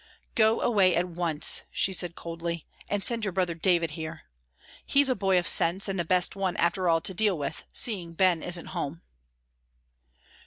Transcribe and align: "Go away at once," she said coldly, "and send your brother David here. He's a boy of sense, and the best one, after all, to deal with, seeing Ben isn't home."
"Go 0.33 0.61
away 0.61 0.95
at 0.95 1.07
once," 1.07 1.61
she 1.69 1.93
said 1.93 2.15
coldly, 2.15 2.65
"and 2.89 3.03
send 3.03 3.23
your 3.23 3.31
brother 3.31 3.53
David 3.53 3.91
here. 3.91 4.23
He's 4.83 5.09
a 5.09 5.15
boy 5.15 5.37
of 5.37 5.47
sense, 5.47 5.87
and 5.87 5.99
the 5.99 6.03
best 6.03 6.35
one, 6.35 6.57
after 6.57 6.89
all, 6.89 7.01
to 7.01 7.13
deal 7.13 7.37
with, 7.37 7.63
seeing 7.71 8.13
Ben 8.15 8.41
isn't 8.41 8.69
home." 8.73 9.03